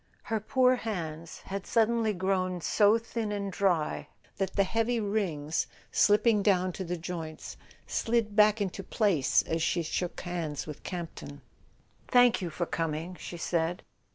Her 0.23 0.39
poor 0.39 0.77
hands 0.77 1.41
had 1.41 1.67
suddenly 1.67 2.11
grown 2.11 2.59
so 2.61 2.97
thin 2.97 3.31
and 3.31 3.51
dry 3.53 4.07
that 4.37 4.55
the 4.55 4.63
heavy 4.63 4.99
rings, 4.99 5.67
slipping 5.91 6.41
down 6.41 6.73
to 6.73 6.83
the 6.83 6.97
joints, 6.97 7.55
slid 7.85 8.35
back 8.35 8.59
into 8.59 8.81
place 8.83 9.43
as 9.43 9.61
she 9.61 9.83
shook 9.83 10.21
hands 10.21 10.65
with 10.65 10.81
Campton. 10.81 11.41
"Thank 12.07 12.41
you 12.41 12.49
for 12.49 12.65
coming," 12.65 13.15
she 13.19 13.37
said. 13.37 13.83